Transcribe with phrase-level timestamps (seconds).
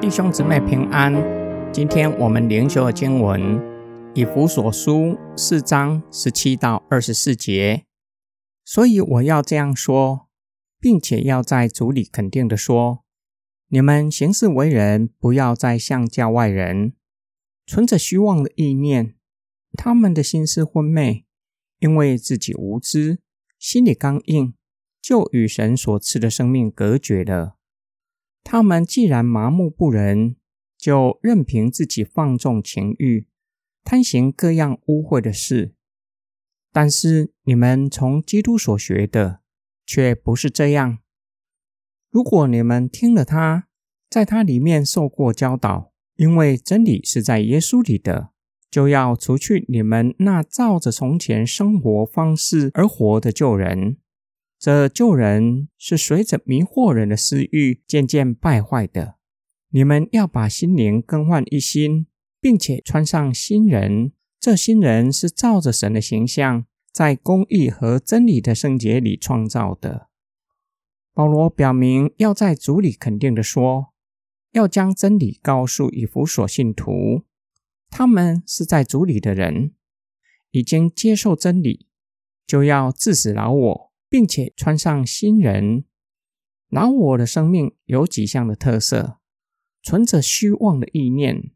[0.00, 1.12] 弟兄姊妹平安，
[1.70, 3.60] 今天我们灵修的经文
[4.14, 7.84] 以弗所书四章十七到二十四节。
[8.64, 10.28] 所以我要这样说，
[10.80, 13.04] 并且要在主里肯定的说：
[13.68, 16.94] 你们行事为人，不要再像教外人，
[17.66, 19.14] 存着虚妄的意念。
[19.74, 21.26] 他们的心思昏昧，
[21.80, 23.18] 因为自己无知，
[23.58, 24.54] 心里刚硬，
[25.02, 27.56] 就与神所赐的生命隔绝了。
[28.44, 30.36] 他们既然麻木不仁，
[30.76, 33.26] 就任凭自己放纵情欲，
[33.82, 35.74] 贪行各样污秽的事。
[36.70, 39.40] 但是你们从基督所学的，
[39.84, 40.98] 却不是这样。
[42.10, 43.68] 如果你们听了他，
[44.08, 48.30] 在他里面受过教导，因为真理是在耶稣里的，
[48.70, 53.96] 就要除去你们那照着从前生活方式而活的旧人。
[54.58, 59.14] 这旧人是随着迷惑人的私欲渐渐败坏的。
[59.70, 62.06] 你们要把心灵更换一新，
[62.40, 64.12] 并且穿上新人。
[64.40, 70.08] 这新人是照着神的形象，在公义和真理的圣洁里创造的。
[71.12, 73.92] 保罗表明要在主里肯定的说，
[74.52, 77.22] 要将真理告诉以弗所信徒，
[77.90, 79.72] 他们是在主里的人，
[80.50, 81.86] 已经接受真理，
[82.46, 83.88] 就要致死老我。
[84.10, 85.84] 并且穿上新人，
[86.70, 89.18] 老我的生命有几项的特色，
[89.82, 91.50] 存着虚妄的意念，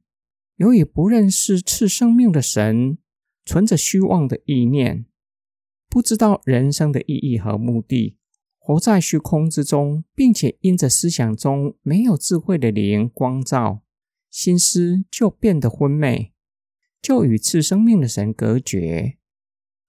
[0.56, 2.98] 由于不认识赐生命的神，
[3.46, 5.06] 存着虚妄的意念，
[5.88, 8.18] 不知道人生的意义和目的，
[8.58, 13.80] 活在虚空之中，并且因着思想中没有智慧的灵光照，
[14.32, 16.32] 心思就变得昏昧，
[17.00, 19.18] 就与赐生命的神隔绝，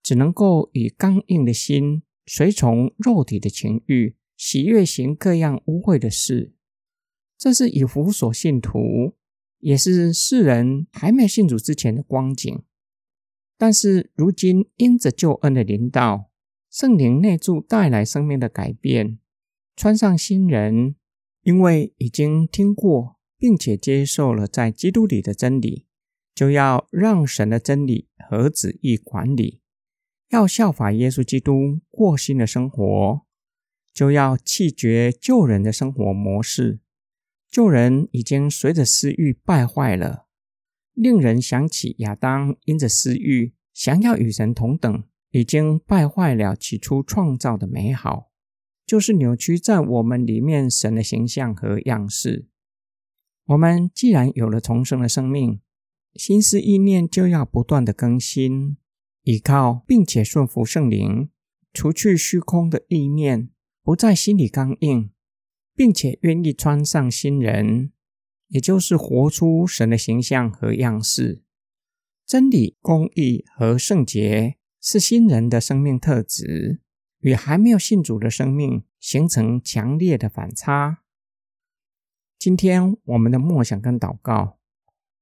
[0.04, 2.04] 只能够以刚硬的心。
[2.26, 6.54] 随从肉体的情欲，喜悦行各样污秽的事，
[7.38, 9.16] 这是以弗所信徒，
[9.60, 12.64] 也是世人还没信主之前的光景。
[13.58, 16.30] 但是如今因着救恩的领导，
[16.70, 19.20] 圣灵内住带来生命的改变，
[19.76, 20.96] 穿上新人，
[21.44, 25.86] 因为已经听过并且接受了在基督里的真理，
[26.34, 29.60] 就要让神的真理和旨意管理。
[30.30, 33.26] 要效法耶稣基督过新的生活，
[33.94, 36.80] 就要弃绝旧人的生活模式。
[37.52, 40.28] 旧人已经随着私欲败坏了，
[40.94, 48.32] 令人想起亚当因着私欲想要与神同等，已经败坏了起初创造的美好，
[48.86, 52.48] 就是扭曲在我们里面神的形象和样式。
[53.46, 55.60] 我们既然有了重生的生命，
[56.16, 58.78] 心思意念就要不断的更新。
[59.24, 61.30] 依靠并且顺服圣灵，
[61.72, 63.50] 除去虚空的意念，
[63.82, 65.12] 不在心里刚硬，
[65.76, 67.92] 并且愿意穿上新人，
[68.50, 71.44] 也就是活出神的形象和样式。
[72.26, 76.82] 真理、公义和圣洁是新人的生命特质，
[77.20, 81.03] 与还没有信主的生命形成强烈的反差。
[82.44, 84.58] 今天我们的默想跟祷告，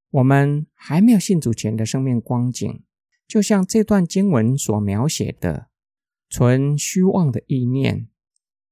[0.09, 2.83] 我们还没有信主前的生命光景。
[3.27, 5.67] 就像这段经文所描写的，
[6.31, 8.07] 存虚妄的意念，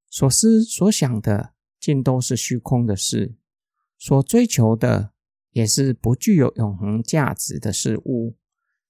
[0.09, 3.35] 所思所想的尽都是虚空的事，
[3.99, 5.11] 所追求的
[5.51, 8.35] 也是不具有永恒价值的事物。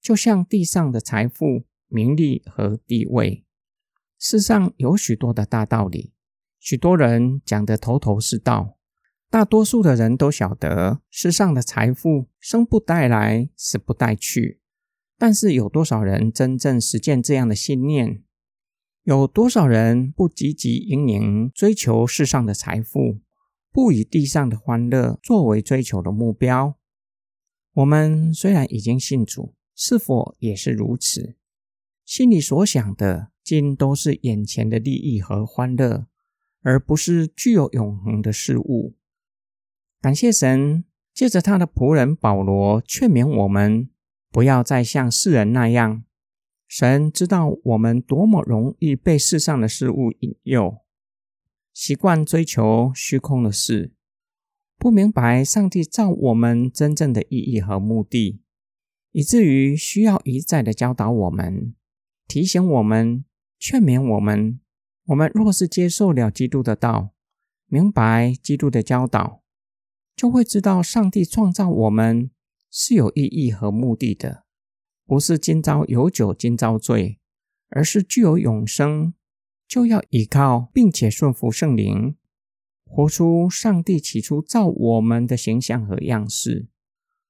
[0.00, 3.44] 就像地上的财富、名利和地位，
[4.18, 6.14] 世上有许多的大道理，
[6.58, 8.78] 许多人讲得头头是道，
[9.30, 14.60] 大多数的人都晓得世上的财富生不带来，死不带去。
[15.16, 18.24] 但是有多少人真正实践这样的信念？
[19.04, 23.20] 有多少人不积极营营追求世上的财富，
[23.70, 26.76] 不以地上的欢乐作为追求的目标？
[27.74, 31.36] 我们虽然已经信主，是否也是如此？
[32.04, 36.08] 心里所想的尽都是眼前的利益和欢乐，
[36.62, 38.96] 而不是具有永恒的事物。
[40.00, 43.90] 感谢神，借着他的仆人保罗劝勉我们。
[44.32, 46.04] 不要再像世人那样，
[46.68, 50.78] 神知道我们多么容易被世上的事物引诱，
[51.74, 53.92] 习惯追求虚空的事，
[54.78, 58.40] 不明白上帝造我们真正的意义和目的，
[59.10, 61.74] 以至于需要一再的教导我们、
[62.28, 63.24] 提醒我们、
[63.58, 64.60] 劝勉我们。
[65.06, 67.10] 我们若是接受了基督的道，
[67.66, 69.39] 明白基督的教导，
[70.20, 72.30] 就会知道上帝创造我们。
[72.70, 74.44] 是有意义和目的的，
[75.06, 77.18] 不是今朝有酒今朝醉，
[77.70, 79.14] 而是具有永生、
[79.66, 82.16] 就要依靠并且顺服圣灵，
[82.84, 86.68] 活出上帝起初造我们的形象和样式，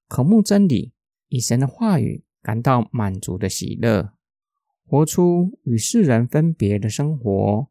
[0.08, 0.92] 渴慕真理，
[1.28, 4.12] 以神的话语感到满足的喜乐，
[4.84, 7.68] 活出与世人分别的生活，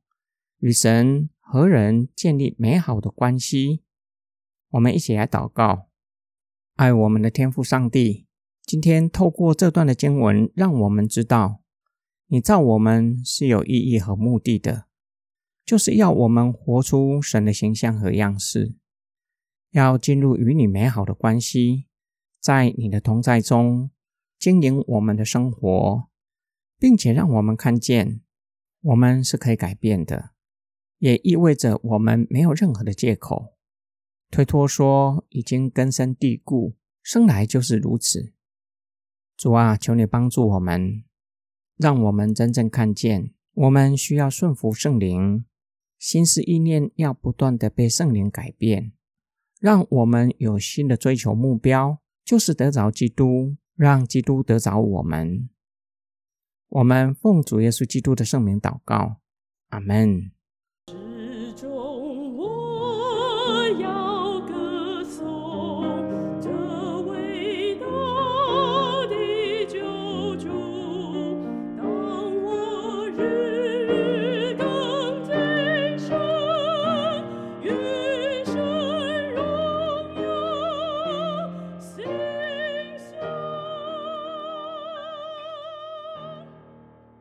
[0.59, 3.81] 与神和人建立美好的关系。
[4.71, 5.87] 我们一起来祷告，
[6.75, 8.27] 爱我们的天父上帝。
[8.61, 11.63] 今天透过这段的经文，让我们知道，
[12.27, 14.85] 你造我们是有意义和目的的，
[15.65, 18.75] 就是要我们活出神的形象和样式，
[19.71, 21.87] 要进入与你美好的关系，
[22.39, 23.89] 在你的同在中
[24.37, 26.07] 经营我们的生活，
[26.77, 28.21] 并且让我们看见
[28.81, 30.29] 我们是可以改变的，
[30.99, 33.55] 也意味着我们没有任何的借口
[34.31, 38.33] 推脱说已经根深蒂固，生来就是如此。
[39.35, 41.03] 主啊，求你帮助我们，
[41.77, 45.45] 让我们真正看见，我们需要顺服圣灵，
[45.97, 48.91] 心思意念要不断的被圣灵改变，
[49.59, 55.49] 让我们有新的追求目标，就是得着基督，让基督得着我们。
[56.67, 59.21] 我们奉主耶稣基督的圣名祷告，
[59.69, 60.31] 阿门。